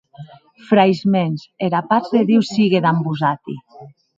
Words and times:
Frairs 0.69 1.01
mèns, 1.17 1.45
era 1.69 1.83
patz 1.91 2.11
de 2.17 2.25
Diu 2.33 2.43
sigue 2.51 2.83
damb 2.87 3.07
vosati. 3.11 3.61